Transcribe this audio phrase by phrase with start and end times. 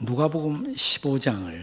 [0.00, 1.60] 누가복음 15장을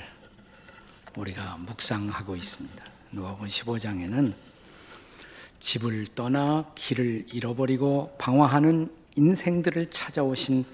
[1.16, 2.86] 우리가 묵상하고 있습니다.
[3.14, 4.34] 누가복음 15장에는
[5.62, 10.66] 집을 떠나 길을 잃어버리고 방황하는 인생들을 찾아오신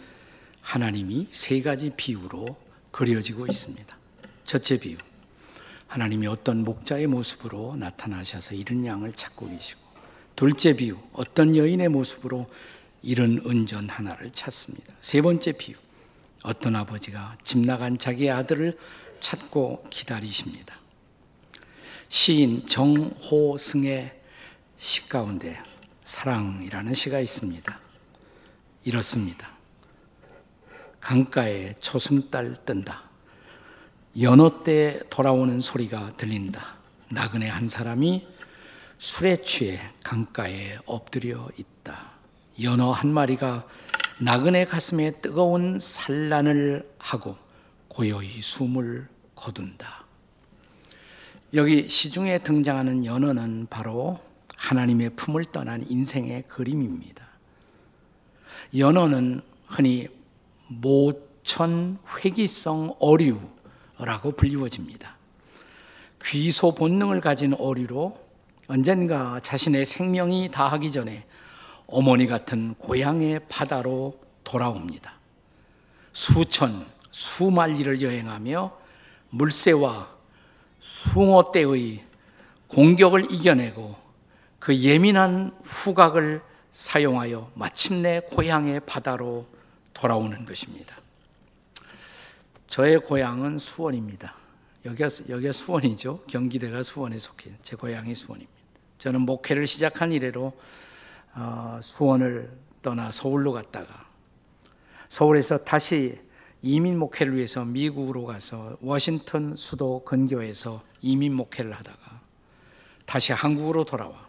[0.62, 2.58] 하나님이 세 가지 비유로
[2.90, 3.96] 그려지고 있습니다.
[4.44, 4.98] 첫째 비유.
[5.86, 9.82] 하나님이 어떤 목자의 모습으로 나타나셔서 이른 양을 찾고 계시고
[10.36, 10.98] 둘째 비유.
[11.14, 12.50] 어떤 여인의 모습으로
[13.04, 14.96] 이른 은전 하나를 찾습니다.
[15.00, 15.76] 세 번째 비유.
[16.44, 18.78] 어떤 아버지가 집 나간 자기 아들을
[19.20, 20.78] 찾고 기다리십니다.
[22.10, 24.20] 시인 정호승의
[24.78, 25.62] 시 가운데
[26.04, 27.80] 사랑이라는 시가 있습니다.
[28.84, 29.50] 이렇습니다.
[31.00, 33.04] 강가에 초승달 뜬다.
[34.20, 36.76] 연어 때 돌아오는 소리가 들린다.
[37.10, 38.28] 나그네 한 사람이
[38.98, 42.12] 술에 취해 강가에 엎드려 있다.
[42.62, 43.66] 연어 한 마리가
[44.20, 47.38] 나그네 가슴에 뜨거운 산란을 하고
[47.88, 50.06] 고요히 숨을 거둔다.
[51.54, 54.20] 여기 시중에 등장하는 연어는 바로
[54.56, 57.28] 하나님의 품을 떠난 인생의 그림입니다.
[58.78, 60.08] 연어는 흔히
[60.68, 65.18] 모천 회기성 어류라고 불리워집니다.
[66.24, 68.18] 귀소 본능을 가진 어류로
[68.68, 71.26] 언젠가 자신의 생명이 다하기 전에
[71.92, 75.14] 어머니 같은 고향의 바다로 돌아옵니다.
[76.14, 78.78] 수천, 수만리를 여행하며
[79.30, 80.10] 물새와
[80.80, 82.04] 숭어떼의
[82.68, 83.96] 공격을 이겨내고
[84.60, 89.46] 그 예민한 후각을 사용하여 마침내 고향의 바다로
[89.94, 90.98] 돌아오는 것입니다.
[92.68, 94.34] 저의 고향은 수원입니다.
[94.86, 96.24] 여기가, 여기가 수원이죠.
[96.28, 98.62] 경기대가 수원에 속해 제 고향이 수원입니다.
[98.98, 100.54] 저는 목회를 시작한 이래로 어,
[101.82, 104.08] 수원을 떠나 서울로 갔다가
[105.10, 106.20] 서울에서 다시
[106.62, 112.22] 이민 목회를 위해서 미국으로 가서 워싱턴 수도 근교에서 이민 목회를 하다가
[113.06, 114.28] 다시 한국으로 돌아와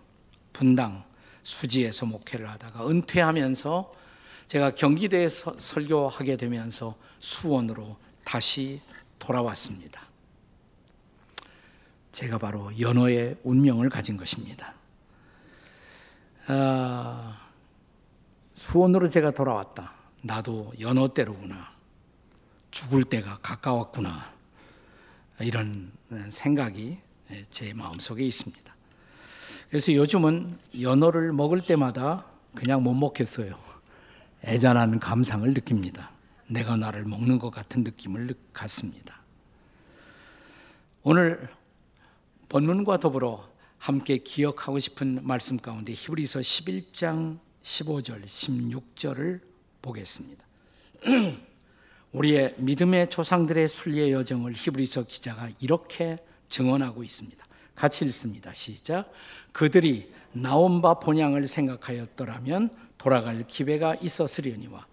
[0.53, 1.05] 분당
[1.43, 3.95] 수지에서 목회를 하다가 은퇴하면서
[4.47, 8.81] 제가 경기대에 설교하게 되면서 수원으로 다시
[9.19, 10.03] 돌아왔습니다.
[12.13, 14.75] 제가 바로 연어의 운명을 가진 것입니다.
[16.47, 17.39] 아,
[18.55, 19.93] 수원으로 제가 돌아왔다.
[20.23, 21.73] 나도 연어 때로구나.
[22.71, 24.33] 죽을 때가 가까웠구나.
[25.41, 25.93] 이런
[26.31, 26.99] 생각이
[27.51, 28.75] 제 마음속에 있습니다.
[29.69, 33.59] 그래서 요즘은 연어를 먹을 때마다 그냥 못 먹겠어요.
[34.45, 36.11] 애잔한 감상을 느낍니다.
[36.49, 39.21] 내가 나를 먹는 것 같은 느낌을 갖습니다.
[41.03, 41.49] 오늘
[42.49, 43.49] 본문과 더불어
[43.83, 49.41] 함께 기억하고 싶은 말씀 가운데 히브리서 11장 15절, 16절을
[49.83, 50.47] 보겠습니다.
[52.13, 57.45] 우리의 믿음의 조상들의 순리의 여정을 히브리서 기자가 이렇게 증언하고 있습니다.
[57.75, 58.55] 같이 읽습니다.
[58.55, 59.11] 시작.
[59.51, 64.87] 그들이 나온 바 본향을 생각하였더라면 돌아갈 기회가 있었으려니와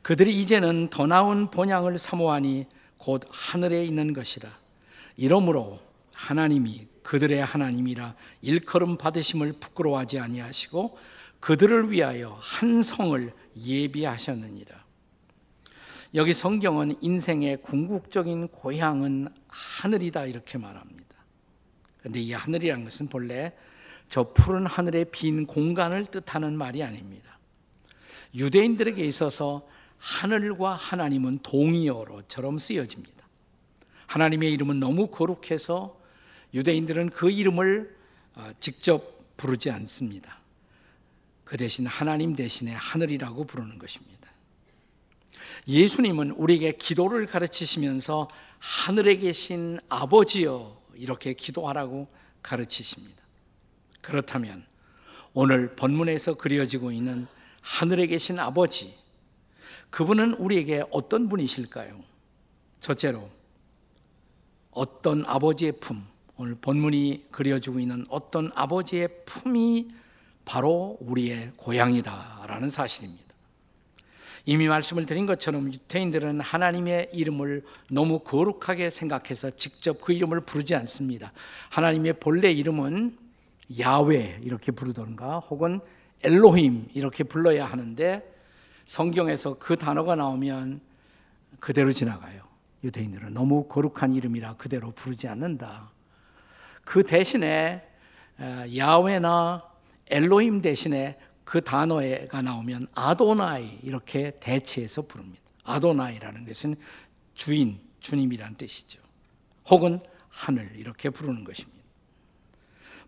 [0.00, 4.48] 그들이 이제는 더 나은 본향을 사모하니 곧 하늘에 있는 것이라.
[5.18, 5.78] 이러므로
[6.14, 10.98] 하나님이 그들의 하나님이라 일컬음 받으심을 부끄러워하지 아니하시고
[11.40, 14.80] 그들을 위하여 한 성을 예비하셨느니라.
[16.14, 21.16] 여기 성경은 인생의 궁극적인 고향은 하늘이다 이렇게 말합니다.
[21.98, 23.52] 그런데 이 하늘이라는 것은 본래
[24.08, 27.38] 저 푸른 하늘의 빈 공간을 뜻하는 말이 아닙니다.
[28.34, 29.66] 유대인들에게 있어서
[29.98, 33.28] 하늘과 하나님은 동의어로처럼 쓰여집니다.
[34.06, 35.99] 하나님의 이름은 너무 거룩해서
[36.54, 37.96] 유대인들은 그 이름을
[38.34, 40.38] 어, 직접 부르지 않습니다.
[41.44, 44.30] 그 대신 하나님 대신에 하늘이라고 부르는 것입니다.
[45.66, 48.28] 예수님은 우리에게 기도를 가르치시면서
[48.58, 52.08] 하늘에 계신 아버지여 이렇게 기도하라고
[52.42, 53.20] 가르치십니다.
[54.00, 54.64] 그렇다면
[55.32, 57.26] 오늘 본문에서 그려지고 있는
[57.60, 58.94] 하늘에 계신 아버지,
[59.90, 62.00] 그분은 우리에게 어떤 분이실까요?
[62.80, 63.30] 첫째로,
[64.70, 66.06] 어떤 아버지의 품,
[66.42, 69.90] 오늘 본문이 그려주고 있는 어떤 아버지의 품이
[70.46, 73.26] 바로 우리의 고향이다라는 사실입니다.
[74.46, 81.30] 이미 말씀을 드린 것처럼 유태인들은 하나님의 이름을 너무 거룩하게 생각해서 직접 그 이름을 부르지 않습니다.
[81.68, 83.18] 하나님의 본래 이름은
[83.78, 85.80] 야외 이렇게 부르던가 혹은
[86.22, 88.34] 엘로힘 이렇게 불러야 하는데
[88.86, 90.80] 성경에서 그 단어가 나오면
[91.58, 92.44] 그대로 지나가요.
[92.82, 95.99] 유대인들은 너무 거룩한 이름이라 그대로 부르지 않는다.
[96.90, 97.86] 그 대신에
[98.76, 99.62] 야훼나
[100.08, 105.40] 엘로힘 대신에 그 단어가 나오면 아도나이 이렇게 대체해서 부릅니다.
[105.62, 106.74] 아도나이라는 것은
[107.32, 109.00] 주인, 주님이란 뜻이죠.
[109.68, 110.00] 혹은
[110.30, 111.78] 하늘 이렇게 부르는 것입니다.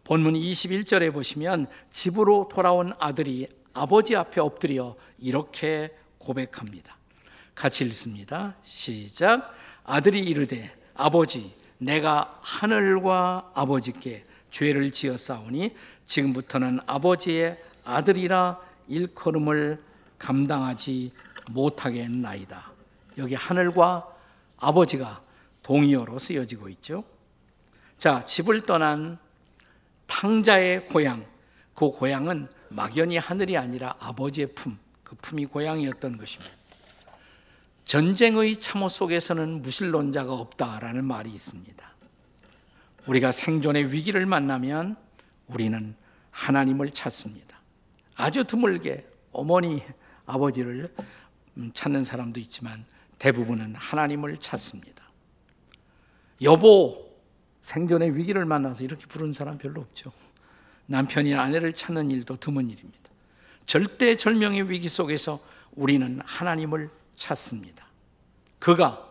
[0.05, 6.97] 본문 21절에 보시면 집으로 돌아온 아들이 아버지 앞에 엎드려 이렇게 고백합니다.
[7.57, 8.55] 같이 읽습니다.
[8.63, 9.53] 시작.
[9.83, 15.75] 아들이 이르되 아버지 내가 하늘과 아버지께 죄를 지었사오니
[16.07, 19.83] 지금부터는 아버지의 아들이라 일컬음을
[20.19, 21.13] 감당하지
[21.51, 22.71] 못하겠나이다.
[23.19, 24.09] 여기 하늘과
[24.59, 25.23] 아버지가
[25.63, 27.03] 동의어로 쓰여지고 있죠.
[27.99, 29.19] 자, 집을 떠난
[30.07, 31.25] 탕자의 고향.
[31.75, 36.62] 그 고향은 막연히 하늘이 아니라 아버지의 품, 그 품이 고향이었던 것입니다.
[37.85, 41.93] 전쟁의 참호 속에서는 무신론자가 없다라는 말이 있습니다.
[43.07, 44.97] 우리가 생존의 위기를 만나면
[45.49, 45.95] 우리는
[46.31, 47.61] 하나님을 찾습니다.
[48.15, 49.83] 아주 드물게 어머니,
[50.27, 50.95] 아버지를
[51.75, 52.85] 찾는 사람도 있지만
[53.19, 55.03] 대부분은 하나님을 찾습니다.
[56.43, 57.11] 여보,
[57.61, 60.13] 생존의 위기를 만나서 이렇게 부르는 사람 별로 없죠.
[60.87, 62.99] 남편이 아내를 찾는 일도 드문 일입니다.
[63.67, 65.41] 절대 절명의 위기 속에서
[65.73, 66.91] 우리는 하나님을
[67.23, 67.87] 찾습니다.
[68.59, 69.09] 그가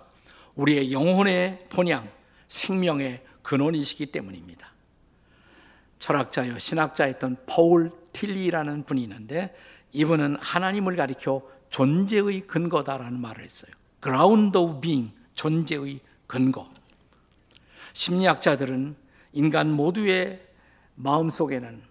[0.56, 2.10] 우리의 영혼의 본향,
[2.48, 4.69] 생명의 근원이시기 때문입니다.
[6.00, 9.56] 철학자요 신학자였던 파울 틸리라는 분이 있는데
[9.94, 13.72] 이분은 하나님을 가리켜 존재의 근거다라는 말을 했어요.
[14.04, 16.69] ground of being, 존재의 근거.
[17.94, 18.96] 심리학자들은
[19.34, 20.46] 인간 모두의
[20.96, 21.81] 마음 속에는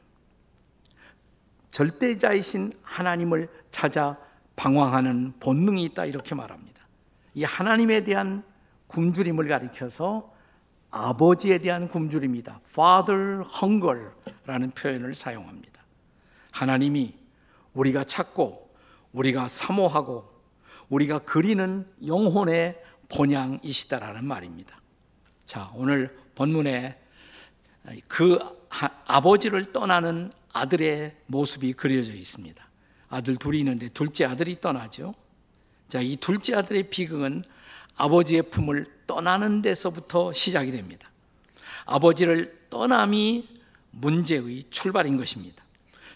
[1.70, 4.18] 절대자이신 하나님을 찾아
[4.60, 6.86] 방황하는 본능이 있다 이렇게 말합니다.
[7.34, 8.44] 이 하나님에 대한
[8.88, 10.34] 굶주림을 가리켜서
[10.90, 12.60] 아버지에 대한 굶주림이다.
[12.66, 15.82] Father hunger라는 표현을 사용합니다.
[16.50, 17.14] 하나님이
[17.72, 18.70] 우리가 찾고
[19.12, 20.28] 우리가 사모하고
[20.90, 24.78] 우리가 그리는 영혼의 본향이시다라는 말입니다.
[25.46, 27.00] 자, 오늘 본문에
[28.08, 28.38] 그
[29.06, 32.69] 아버지를 떠나는 아들의 모습이 그려져 있습니다.
[33.10, 35.14] 아들 둘이 있는데 둘째 아들이 떠나죠.
[35.88, 37.44] 자, 이 둘째 아들의 비극은
[37.96, 41.10] 아버지의 품을 떠나는 데서부터 시작이 됩니다.
[41.84, 43.48] 아버지를 떠남이
[43.90, 45.64] 문제의 출발인 것입니다.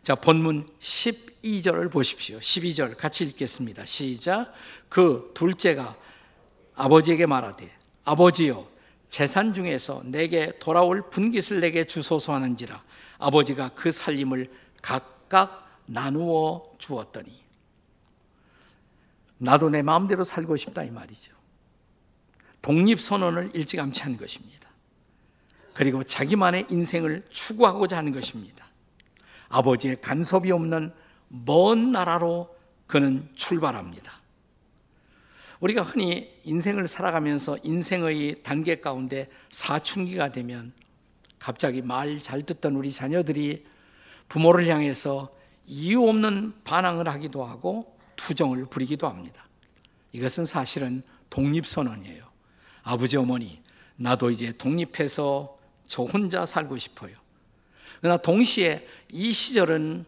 [0.05, 2.39] 자, 본문 12절을 보십시오.
[2.39, 3.85] 12절 같이 읽겠습니다.
[3.85, 4.53] 시작.
[4.89, 5.97] 그 둘째가
[6.77, 7.71] 아버지에게 말하되
[8.05, 8.69] 아버지여
[9.11, 12.83] 재산 중에서 내게 돌아올 분깃을 내게 주소서 하는지라
[13.19, 14.51] 아버지가 그 살림을
[14.83, 17.43] 각각 나누어 주었더니
[19.39, 21.33] 나도 내 마음대로 살고 싶다 이 말이죠.
[22.63, 24.71] 독립 선언을 일찌감치 한 것입니다.
[25.75, 28.65] 그리고 자기만의 인생을 추구하고자 하는 것입니다.
[29.49, 30.93] 아버지의 간섭이 없는
[31.29, 32.55] 먼 나라로
[32.87, 34.21] 그는 출발합니다.
[35.61, 40.73] 우리가 흔히 인생을 살아가면서 인생의 단계 가운데 사춘기가 되면
[41.39, 43.67] 갑자기 말 잘 듣던 우리 자녀들이
[44.29, 45.34] 부모를 향해서
[45.67, 49.47] 이유 없는 반항을 하기도 하고 투정을 부리기도 합니다.
[50.13, 52.25] 이것은 사실은 독립선언이에요.
[52.83, 53.61] 아버지, 어머니,
[53.97, 57.17] 나도 이제 독립해서 저 혼자 살고 싶어요.
[58.01, 60.05] 그러나 동시에 이 시절은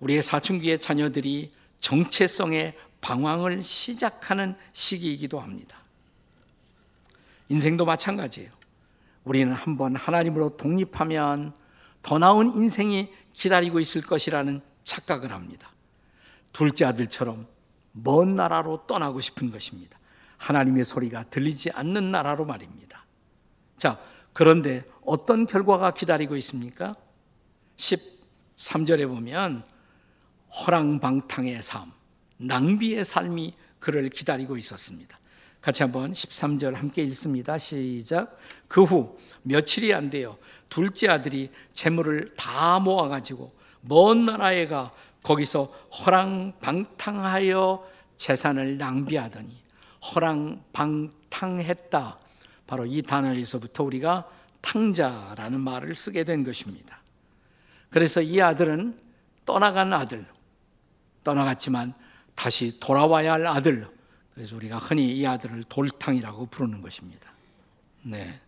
[0.00, 1.50] 우리의 사춘기의 자녀들이
[1.80, 5.78] 정체성의 방황을 시작하는 시기이기도 합니다.
[7.48, 8.50] 인생도 마찬가지예요.
[9.24, 11.52] 우리는 한번 하나님으로 독립하면
[12.02, 15.70] 더 나은 인생이 기다리고 있을 것이라는 착각을 합니다.
[16.52, 17.46] 둘째 아들처럼
[17.92, 19.98] 먼 나라로 떠나고 싶은 것입니다.
[20.38, 23.04] 하나님의 소리가 들리지 않는 나라로 말입니다.
[23.76, 24.00] 자,
[24.32, 26.94] 그런데 어떤 결과가 기다리고 있습니까?
[27.76, 29.64] 13절에 보면
[30.50, 31.92] 허랑방탕의 삶,
[32.38, 35.17] 낭비의 삶이 그를 기다리고 있었습니다.
[35.68, 37.58] 같이 한번 13절 함께 읽습니다.
[37.58, 38.38] 시작.
[38.68, 40.38] 그 후 며칠이 안 돼요.
[40.70, 49.54] 둘째 아들이 재물을 다 모아 가지고 먼 나라에 가 거기서 허랑방탕하여 재산을 낭비하더니
[50.14, 52.18] 허랑방탕했다.
[52.66, 54.26] 바로 이 단어에서부터 우리가
[54.62, 56.98] 탕자라는 말을 쓰게 된 것입니다.
[57.90, 58.98] 그래서 이 아들은
[59.44, 60.24] 떠나간 아들,
[61.24, 61.92] 떠나갔지만
[62.34, 63.97] 다시 돌아와야 할 아들.
[64.38, 67.32] 그래서 우리가 흔히 이 아들을 돌탕이라고 부르는 것입니다.
[68.02, 68.40] 네.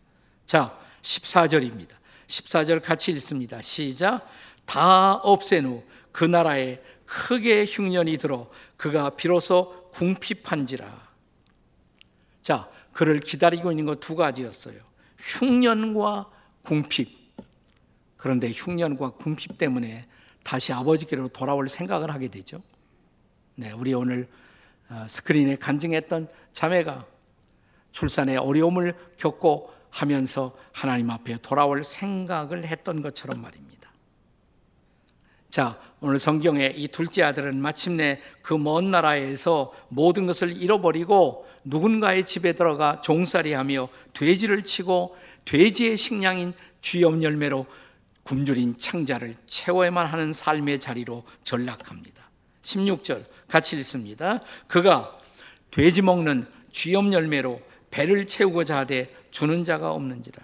[0.47, 1.97] 자, 14절입니다.
[2.29, 3.61] 14절 같이 읽습니다.
[3.61, 4.25] 시작.
[4.65, 5.83] 다 없앤 후
[6.13, 11.11] 그 나라에 크게 흉년이 들어 그가 비로소 궁핍한지라.
[12.43, 14.81] 자, 그를 기다리고 있는 것 두 가지였어요.
[15.19, 16.31] 흉년과
[16.63, 17.19] 궁핍.
[18.17, 20.07] 그런데 흉년과 궁핍 때문에
[20.45, 22.63] 다시 아버지께로 돌아올 생각을 하게 되죠.
[23.57, 24.41] 네, 우리 오늘 어,
[25.09, 27.07] 스크린에 간증했던 자매가
[27.93, 33.91] 출산에 어려움을 겪고 하면서 하나님 앞에 돌아올 생각을 했던 것처럼 말입니다.
[35.51, 42.53] 자, 오늘 성경에 이 둘째 아들은 마침내 그 먼 나라에서 모든 것을 잃어버리고 누군가의 집에
[42.55, 47.67] 들어가 종살이 하며 돼지를 치고 돼지의 식량인 쥐염 열매로
[48.23, 52.31] 굶주린 창자를 채워야만 하는 삶의 자리로 전락합니다.
[52.63, 54.41] 16절 같이 읽습니다.
[54.69, 55.19] 그가
[55.71, 60.41] 돼지 먹는 쥐염 열매로 배를 채우고자 하되 주는 자가 없는지라.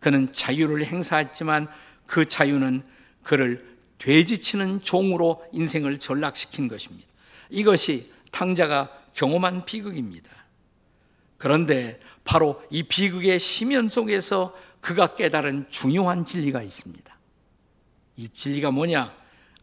[0.00, 1.68] 그는 자유를 행사했지만
[2.06, 2.82] 그 자유는
[3.22, 7.08] 그를 돼지치는 종으로 인생을 전락시킨 것입니다.
[7.50, 10.30] 이것이 탕자가 경험한 비극입니다.
[11.36, 17.16] 그런데 바로 이 비극의 심연 속에서 그가 깨달은 중요한 진리가 있습니다.
[18.16, 19.14] 이 진리가 뭐냐?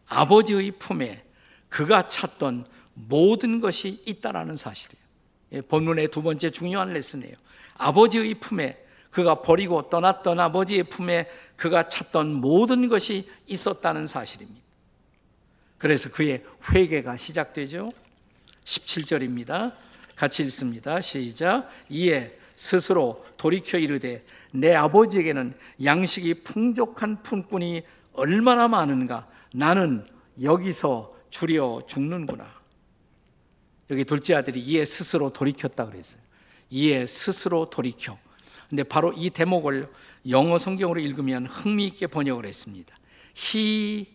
[0.06, 1.24] 아버지의 품에
[1.70, 5.00] 그가 찾던 모든 것이 있다라는 사실이에요.
[5.52, 7.34] 예, 본문의 두 번째 중요한 레슨이에요.
[7.78, 14.60] 아버지의 품에 그가 버리고 떠났던 아버지의 품에 그가 찾던 모든 것이 있었다는 사실입니다.
[15.78, 17.90] 그래서 그의 회개가 시작되죠.
[18.64, 19.74] 17절입니다.
[20.14, 21.00] 같이 읽습니다.
[21.00, 21.70] 시작.
[21.88, 24.22] 이에 스스로 돌이켜 이르되
[24.52, 30.06] 내 아버지에게는 양식이 풍족한 품꾼이 얼마나 많은가 나는
[30.42, 32.60] 여기서 줄여 죽는구나.
[33.90, 36.22] 여기 둘째 아들이 이에 스스로 돌이켰다 그랬어요.
[36.70, 38.18] 이에 스스로 돌이켜.
[38.68, 39.90] 근데 바로 이 대목을
[40.28, 42.96] 영어 성경으로 읽으면 흥미있게 번역을 했습니다.
[43.36, 44.06] He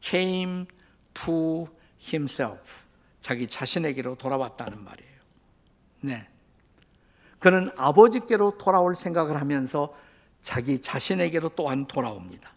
[0.00, 0.66] came
[1.14, 1.66] to
[2.00, 2.84] himself.
[3.20, 5.14] 자기 자신에게로 돌아왔다는 말이에요.
[6.02, 6.28] 네.
[7.38, 9.96] 그는 아버지께로 돌아올 생각을 하면서
[10.42, 12.52] 자기 자신에게로 또한 돌아옵니다.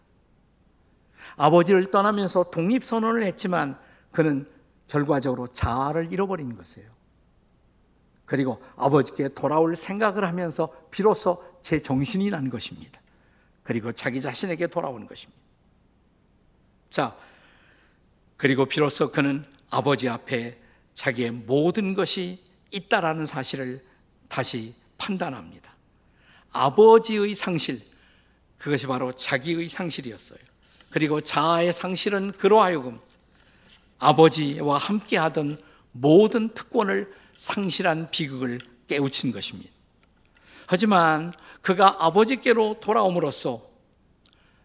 [1.36, 3.78] 아버지를 떠나면서 독립선언을 했지만
[4.18, 4.44] 그는
[4.88, 6.90] 결과적으로 자아를 잃어버린 것이에요.
[8.24, 13.00] 그리고 아버지께 돌아올 생각을 하면서 비로소 제 정신이 난 것입니다.
[13.62, 15.40] 그리고 자기 자신에게 돌아오는 것입니다.
[16.90, 17.16] 자,
[18.36, 20.60] 그리고 비로소 그는 아버지 앞에
[20.96, 23.84] 자기의 모든 것이 있다라는 사실을
[24.26, 25.72] 다시 판단합니다.
[26.50, 27.80] 아버지의 상실,
[28.58, 30.40] 그것이 바로 자기의 상실이었어요.
[30.90, 32.98] 그리고 자아의 상실은 그로 하여금
[33.98, 35.58] 아버지와 함께 하던
[35.92, 39.70] 모든 특권을 상실한 비극을 깨우친 것입니다.
[40.66, 43.62] 하지만 그가 아버지께로 돌아옴으로써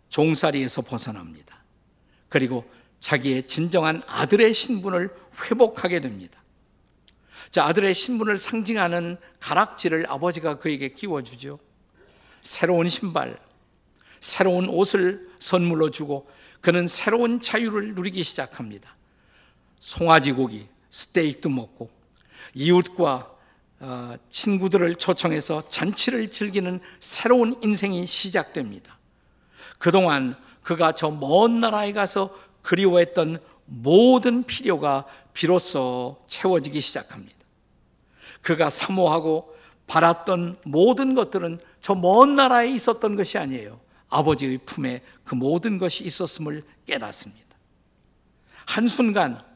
[0.10, 1.64] 종살이에서 벗어납니다.
[2.30, 2.66] 그리고
[3.00, 5.14] 자기의 진정한 아들의 신분을
[5.46, 6.42] 회복하게 됩니다.
[7.52, 11.60] 자, 아들의 신분을 상징하는 가락지를 아버지가 그에게 끼워주죠.
[12.42, 13.40] 새로운 신발,
[14.20, 16.30] 새로운 옷을 선물로 주고
[16.62, 18.96] 그는 새로운 자유를 누리기 시작합니다.
[19.84, 21.90] 송아지 고기, 스테이크도 먹고
[22.54, 23.30] 이웃과
[23.82, 28.98] 어, 친구들을 초청해서 잔치를 즐기는 새로운 인생이 시작됩니다.
[29.80, 37.36] 그동안 그가 저 먼 나라에 가서 그리워했던 모든 필요가 비로소 채워지기 시작합니다.
[38.42, 39.54] 그가 사모하고
[39.88, 43.82] 바랐던 모든 것들은 저 먼 나라에 있었던 것이 아니에요.
[44.08, 47.44] 아버지의 품에 그 모든 것이 있었음을 깨닫습니다.
[48.66, 49.53] 한순간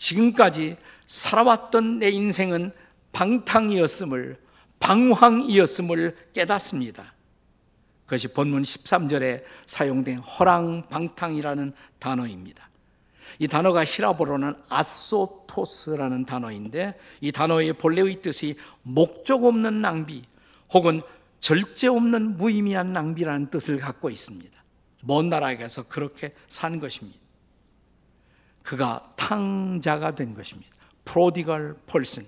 [0.00, 0.76] 지금까지
[1.06, 2.72] 살아왔던 내 인생은
[3.12, 4.36] 방탕이었음을,
[4.80, 7.14] 방황이었음을 깨닫습니다.
[8.06, 12.68] 그것이 본문 13절에 사용된 허랑 방탕이라는 단어입니다.
[13.38, 20.24] 이 단어가 히라보로는 아소토스라는 단어인데 이 단어의 본래의 뜻이 목적 없는 낭비
[20.72, 21.02] 혹은
[21.38, 24.60] 절제 없는 무의미한 낭비라는 뜻을 갖고 있습니다.
[25.04, 27.19] 먼 나라에 가서 그렇게 산 것입니다.
[28.62, 30.70] 그가 탕자가 된 것입니다.
[31.04, 32.24] 프로디걸 펄슨.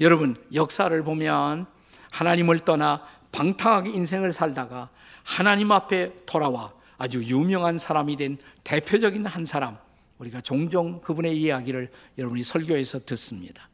[0.00, 1.66] 여러분, 역사를 보면
[2.10, 4.90] 하나님을 떠나 방탕하게 인생을 살다가
[5.24, 9.76] 하나님 앞에 돌아와 아주 유명한 사람이 된 대표적인 한 사람,
[10.18, 13.68] 우리가 종종 그분의 이야기를 여러분이 설교에서 듣습니다.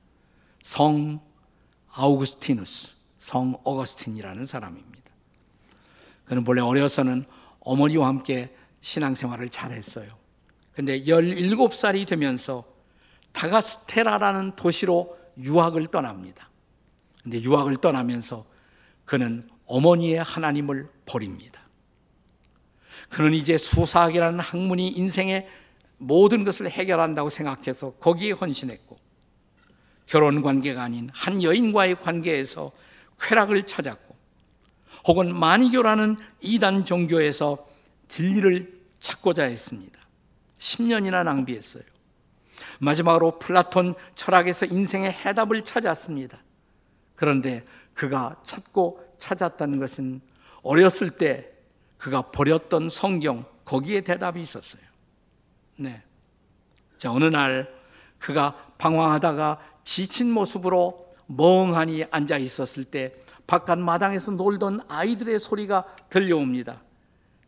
[0.62, 1.20] 성
[1.92, 4.94] 아우구스티누스, 성 어거스틴이라는 사람입니다.
[6.24, 7.24] 그는 본래 어려서는
[7.60, 10.23] 어머니와 함께 신앙생활을 잘했어요.
[10.74, 12.64] 근데 17살이 되면서
[13.32, 16.50] 타가스테라라는 도시로 유학을 떠납니다.
[17.22, 18.44] 근데 유학을 떠나면서
[19.04, 21.60] 그는 어머니의 하나님을 버립니다.
[23.08, 25.48] 그는 이제 수사학이라는 학문이 인생의
[25.98, 28.98] 모든 것을 해결한다고 생각해서 거기에 헌신했고
[30.06, 32.72] 결혼 관계가 아닌 한 여인과의 관계에서
[33.20, 34.14] 쾌락을 찾았고
[35.06, 37.66] 혹은 마니교라는 이단 종교에서
[38.08, 40.03] 진리를 찾고자 했습니다.
[40.64, 41.82] 10년이나 낭비했어요.
[42.80, 46.38] 마지막으로 플라톤 철학에서 인생의 해답을 찾았습니다.
[47.14, 50.20] 그런데 그가 찾고 찾았다는 것은
[50.62, 51.50] 어렸을 때
[51.98, 54.82] 그가 버렸던 성경 거기에 대답이 있었어요.
[55.76, 56.02] 네.
[56.96, 57.72] 자, 어느 날
[58.18, 63.14] 그가 방황하다가 지친 모습으로 멍하니 앉아 있었을 때
[63.46, 66.82] 바깥 마당에서 놀던 아이들의 소리가 들려옵니다.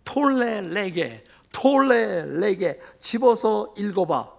[0.04, 1.24] 톨레 레게,
[1.56, 4.30] 톨레 레게 집어서 읽어봐.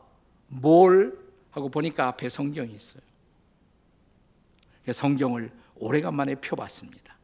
[0.50, 1.18] 뭘
[1.50, 3.02] 하고 보니까 앞에 성경이 있어요.
[4.92, 7.18] 성경을 오래간만에 펴봤습니다.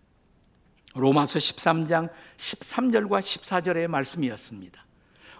[0.95, 4.83] 로마서 13장 13절과 14절의 말씀이었습니다.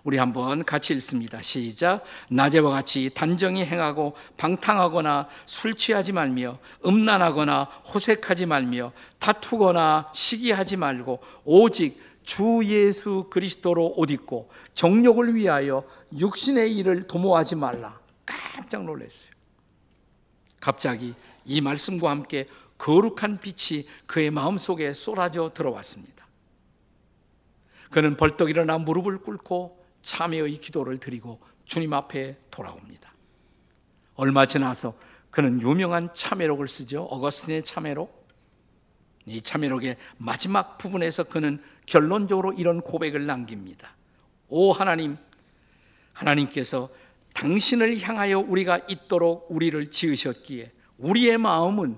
[0.04, 1.42] 우리 한번 같이 읽습니다.
[1.42, 2.04] 시작.
[2.30, 12.13] 낮에와 같이 단정히 행하고 방탕하거나 술 취하지 말며 음란하거나 호색하지 말며 다투거나 시기하지 말고 오직
[12.24, 15.84] 주 예수 그리스도로 옷 입고 정욕을 위하여
[16.18, 18.00] 육신의 일을 도모하지 말라.
[18.26, 19.32] 깜짝 놀랐어요.
[20.60, 21.14] 갑자기
[21.46, 26.28] 이 말씀과 함께 거룩한 빛이 그의 마음속에 쏟아져 들어왔습니다.
[27.92, 33.14] 그는 벌떡 일어나 무릎을 꿇고 참회의 기도를 드리고 주님 앞에 돌아옵니다.
[34.16, 34.94] 얼마 지나서
[35.32, 37.04] 그는 유명한 참회록을 쓰죠.
[37.04, 38.24] 어거스틴의 참회록.
[39.26, 43.96] 이 참회록의 마지막 부분에서 그는 결론적으로 이런 고백을 남깁니다.
[44.50, 45.18] 오 하나님,
[46.14, 46.90] 하나님께서
[47.34, 51.98] 당신을 향하여 우리가 있도록 우리를 지으셨기에 우리의 마음은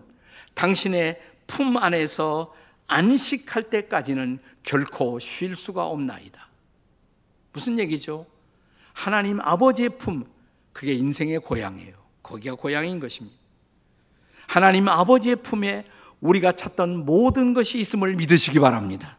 [0.53, 2.55] 당신의 품 안에서
[2.87, 6.47] 안식할 때까지는 결코 쉴 수가 없나이다.
[7.53, 8.25] 무슨 얘기죠?
[8.93, 10.25] 하나님 아버지의 품,
[10.71, 11.95] 그게 인생의 고향이에요.
[12.23, 13.37] 거기가 고향인 것입니다.
[14.47, 15.85] 하나님 아버지의 품에
[16.21, 19.17] 우리가 찾던 모든 것이 있음을 믿으시기 바랍니다.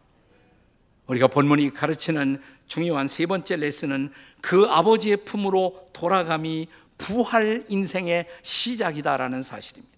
[1.07, 9.97] 우리가 본문이 가르치는 중요한 세 번째 레슨은 그 아버지의 품으로 돌아감이 부활 인생의 시작이다라는 사실입니다.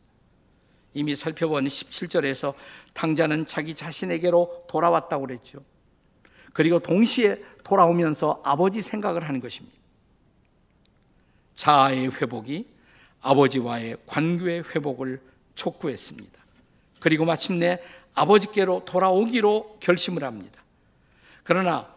[0.94, 2.54] 이미 살펴본 17절에서
[2.92, 5.60] 탕자는 자기 자신에게로 돌아왔다고 그랬죠.
[6.52, 9.76] 그리고 동시에 돌아오면서 아버지 생각을 하는 것입니다.
[11.54, 12.66] 자아의 회복이
[13.20, 15.20] 아버지와의 관계의 회복을
[15.54, 16.38] 촉구했습니다.
[17.00, 17.80] 그리고 마침내
[18.14, 20.62] 아버지께로 돌아오기로 결심을 합니다.
[21.48, 21.88] 그러나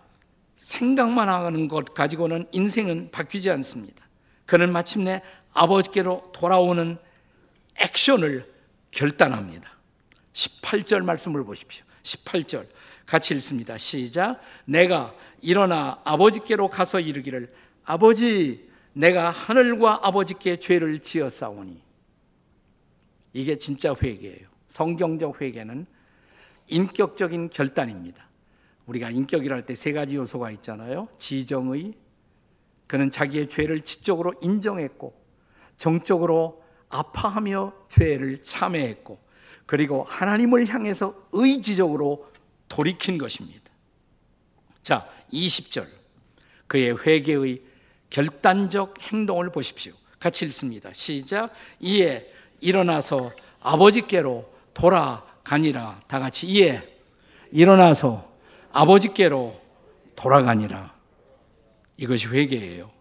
[0.55, 4.07] 생각만 하는 것 가지고는 인생은 바뀌지 않습니다.
[4.45, 6.97] 그는 마침내 아버지께로 돌아오는
[7.77, 8.49] 액션을
[8.91, 9.69] 결단합니다.
[10.31, 11.83] 18절 말씀을 보십시오.
[12.03, 12.65] 18절.
[13.05, 13.77] 같이 읽습니다.
[13.77, 14.39] 시작.
[14.63, 21.77] 내가 일어나 아버지께로 가서 이르기를 아버지 내가 하늘과 아버지께 죄를 지었사오니
[23.33, 24.47] 이게 진짜 회개예요.
[24.69, 25.87] 성경적 회개는
[26.67, 28.30] 인격적인 결단입니다.
[28.85, 31.07] 우리가 인격이랄 때세 가지 요소가 있잖아요.
[31.17, 31.93] 지정의
[32.87, 35.13] 그는 자기의 죄를 지적으로 인정했고
[35.77, 39.17] 정적으로 아파하며 죄를 참회했고
[39.65, 42.29] 그리고 하나님을 향해서 의지적으로
[42.67, 43.71] 돌이킨 것입니다.
[44.83, 45.85] 자, 20절.
[46.67, 47.61] 그의 회개의
[48.09, 49.93] 결단적 행동을 보십시오.
[50.19, 50.91] 같이 읽습니다.
[50.93, 51.53] 시작.
[51.79, 52.27] 이에
[52.59, 56.01] 일어나서 아버지께로 돌아가니라.
[56.07, 56.99] 다 같이 이에
[57.51, 58.30] 일어나서
[58.73, 59.59] 아버지께로
[60.15, 60.93] 돌아가니라.
[61.97, 62.91] 이것이 회개예요.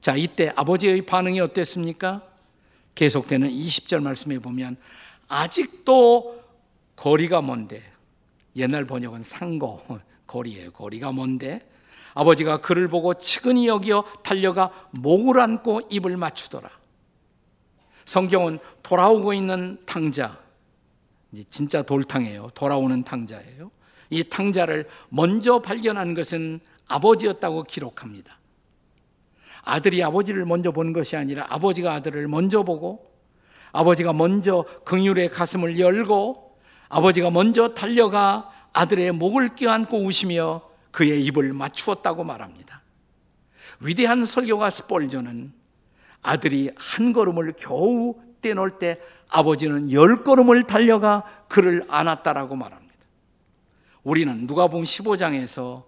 [0.00, 2.22] 자, 이때 아버지의 반응이 어땠습니까?
[2.94, 4.76] 계속되는 20절 말씀에 보면
[5.28, 6.42] 아직도
[6.96, 7.82] 거리가 먼데
[8.56, 9.82] 옛날 번역은 상거
[10.26, 10.72] 거리예요.
[10.72, 11.68] 거리가 먼데
[12.14, 16.68] 아버지가 그를 보고 측은히 여기어 달려가 목을 안고 입을 맞추더라.
[18.04, 20.38] 성경은 돌아오고 있는 탕자,
[21.50, 22.48] 진짜 돌탕이에요.
[22.54, 23.70] 돌아오는 탕자예요.
[24.10, 28.38] 이 탕자를 먼저 발견한 것은 아버지였다고 기록합니다.
[29.62, 33.10] 아들이 아버지를 먼저 본 것이 아니라 아버지가 아들을 먼저 보고
[33.72, 42.24] 아버지가 먼저 긍휼의 가슴을 열고 아버지가 먼저 달려가 아들의 목을 껴안고 우시며 그의 입을 맞추었다고
[42.24, 42.82] 말합니다.
[43.80, 45.52] 위대한 설교가 스폴저는
[46.22, 52.89] 아들이 한 걸음을 겨우 떼놓을 때 아버지는 열 걸음을 달려가 그를 안았다라고 말합니다.
[54.02, 55.84] 우리는 누가복음 15장에서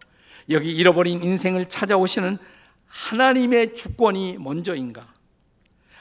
[0.51, 2.38] 여기 잃어버린 인생을 찾아오시는
[2.87, 5.12] 하나님의 주권이 먼저인가?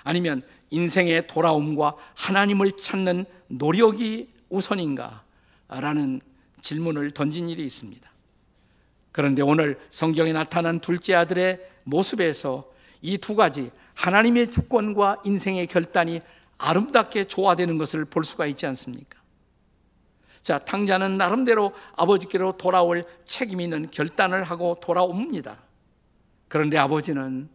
[0.04, 5.24] 아니면 인생의 돌아옴과 하나님을 찾는 노력이 우선인가?
[5.70, 6.20] 라는
[6.62, 8.10] 질문을 던진 일이 있습니다.
[9.12, 12.70] 그런데 오늘 성경에 나타난 둘째 아들의 모습에서
[13.02, 16.22] 이 두 가지 하나님의 주권과 인생의 결단이
[16.58, 19.21] 아름답게 조화되는 것을 볼 수가 있지 않습니까?
[20.44, 25.58] 자, 탕자는 나름대로 아버지께로 돌아올 책임 있는 결단을 하고 돌아옵니다.
[26.48, 27.50] 그런데 아버지는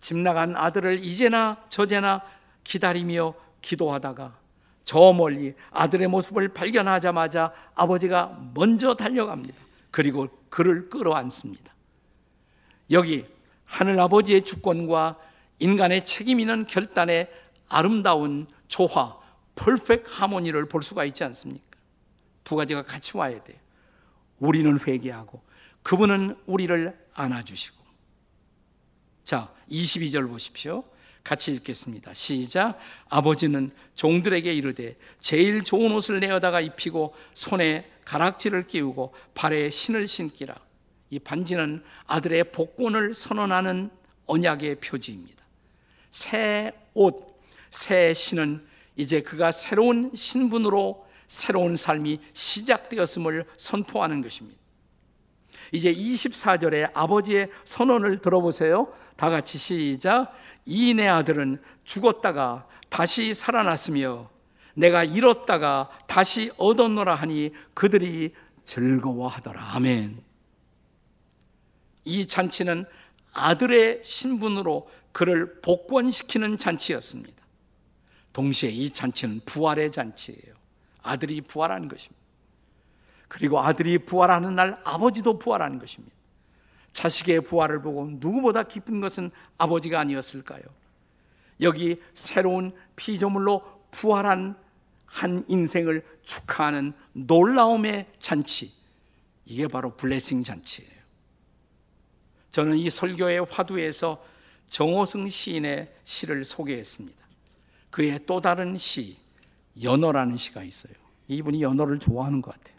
[0.00, 2.22] 집 나간 아들을 이제나 저제나
[2.62, 4.38] 기다리며 기도하다가
[4.84, 9.56] 저 멀리 아들의 모습을 발견하자마자 아버지가 먼저 달려갑니다.
[9.90, 11.74] 그리고 그를 끌어안습니다.
[12.92, 13.26] 여기
[13.64, 15.18] 하늘 아버지의 주권과
[15.58, 17.28] 인간의 책임 있는 결단의
[17.68, 19.18] 아름다운 조화,
[19.56, 21.64] 퍼펙트 하모니를 볼 수가 있지 않습니까?
[22.46, 23.58] 두 가지가 같이 와야 돼요.
[24.38, 25.42] 우리는 회개하고
[25.82, 27.84] 그분은 우리를 안아주시고.
[29.24, 30.84] 자, 22절 보십시오.
[31.24, 32.14] 같이 읽겠습니다.
[32.14, 32.78] 시작.
[33.08, 40.54] 아버지는 종들에게 이르되 제일 좋은 옷을 내어다가 입히고 손에 가락지를 끼우고 발에 신을 신기라.
[41.10, 43.90] 이 반지는 아들의 복권을 선언하는
[44.26, 45.44] 언약의 표지입니다.
[46.12, 54.58] 새 옷, 새 신은 이제 그가 새로운 신분으로 새로운 삶이 시작되었음을 선포하는 것입니다.
[55.72, 58.92] 이제 24절에 아버지의 선언을 들어보세요.
[59.16, 60.32] 다 같이 시작.
[60.66, 64.30] 이 내 아들은 죽었다가 다시 살아났으며
[64.74, 68.32] 내가 잃었다가 다시 얻었노라 하니 그들이
[68.64, 69.74] 즐거워하더라.
[69.74, 70.22] 아멘.
[72.04, 72.84] 이 잔치는
[73.32, 77.44] 아들의 신분으로 그를 복권시키는 잔치였습니다.
[78.32, 80.55] 동시에 이 잔치는 부활의 잔치예요.
[81.06, 82.24] 아들이 부활하는 것입니다.
[83.28, 86.14] 그리고 아들이 부활하는 날 아버지도 부활하는 것입니다.
[86.92, 90.62] 자식의 부활을 보고 누구보다 기쁜 것은 아버지가 아니었을까요?
[91.60, 94.56] 여기 새로운 피조물로 부활한
[95.06, 98.72] 한 인생을 축하하는 놀라움의 잔치.
[99.44, 100.90] 이게 바로 블레싱 잔치예요.
[102.52, 104.24] 저는 이 설교의 화두에서
[104.68, 107.16] 정호승 시인의 시를 소개했습니다.
[107.90, 109.16] 그의 또 다른 시,
[109.82, 110.94] 연어라는 시가 있어요.
[111.28, 112.76] 이분이 연어를 좋아하는 것 같아요.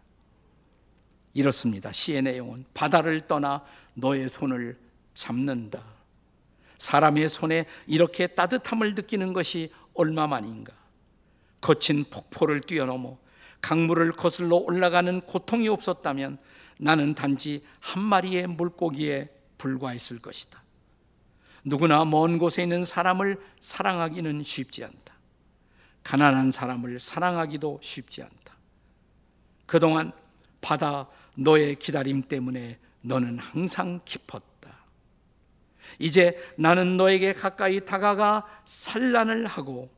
[1.33, 1.91] 이렇습니다.
[1.91, 4.77] 시의 내용은 바다를 떠나 너의 손을
[5.13, 5.83] 잡는다.
[6.77, 10.73] 사람의 손에 이렇게 따뜻함을 느끼는 것이 얼마만인가.
[11.61, 13.17] 거친 폭포를 뛰어넘어
[13.61, 16.37] 강물을 거슬러 올라가는 고통이 없었다면
[16.79, 20.61] 나는 단지 한 마리의 물고기에 불과했을 것이다.
[21.63, 25.06] 누구나 먼 곳에 있는 사람을 사랑하기는 쉽지 않다.
[26.07, 28.55] 가난한 사람을 사랑하기도 쉽지 않다.
[29.65, 30.13] 그동안
[30.61, 34.85] 바다 너의 기다림 때문에 너는 항상 기뻤다.
[35.99, 39.89] 이제 나는 너에게 가까이 다가가 산란을 하고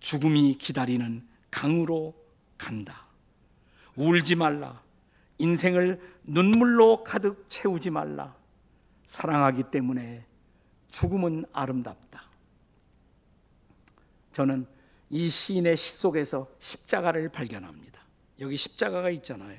[0.00, 2.14] 죽음이 기다리는 강으로
[2.56, 3.04] 간다.
[3.96, 4.80] 울지 말라.
[5.36, 8.34] 인생을 눈물로 가득 채우지 말라.
[9.04, 10.24] 사랑하기 때문에
[10.88, 12.22] 죽음은 아름답다.
[14.32, 14.66] 저는
[15.10, 18.00] 이 시인의 시 속에서 십자가를 발견합니다.
[18.40, 19.58] 여기 십자가가 있잖아요.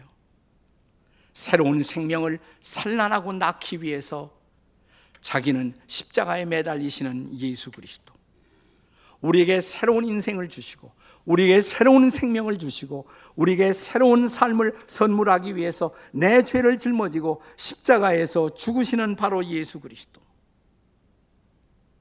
[1.34, 4.36] 새로운 생명을 산란하고 낳기 위해서
[5.22, 8.14] 자기는 십자가에 매달리시는 예수 그리스도.
[9.22, 10.92] 우리에게 새로운 인생을 주시고,
[11.26, 19.46] 우리에게 새로운 생명을 주시고, 우리에게 새로운 삶을 선물하기 위해서 내 죄를 짊어지고 십자가에서 죽으시는 바로
[19.46, 20.22] 예수 그리스도.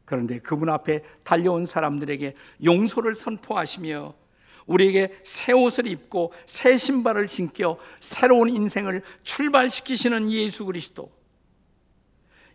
[0.06, 2.32] 그런데 그분 앞에 달려온 사람들에게
[2.64, 4.14] 용서를 선포하시며
[4.66, 11.10] 우리에게 새 옷을 입고 새 신발을 신겨 새로운 인생을 출발시키시는 예수 그리스도.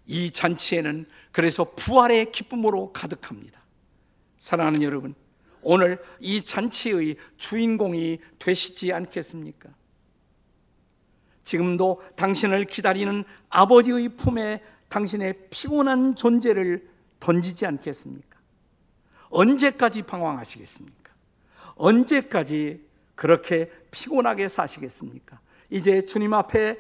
[0.08, 3.62] 이 잔치에는 그래서 부활의 기쁨으로 가득합니다.
[4.40, 5.14] 사랑하는 여러분,
[5.62, 9.70] 오늘 이 잔치의 주인공이 되시지 않겠습니까?
[11.44, 16.91] 지금도 당신을 기다리는 아버지의 품에 당신의 피곤한 존재를
[17.22, 18.38] 던지지 않겠습니까?
[19.30, 21.14] 언제까지 방황하시겠습니까?
[21.76, 25.40] 언제까지 그렇게 피곤하게 사시겠습니까?
[25.70, 26.78] 이제 주님 앞에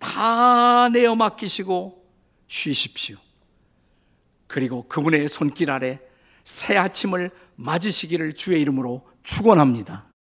[0.00, 2.04] 다 내어 맡기시고
[2.48, 3.16] 쉬십시오.
[4.48, 6.00] 그리고 그분의 손길 아래
[6.44, 10.11] 새 아침을 맞으시기를 주의 이름으로 축원합니다.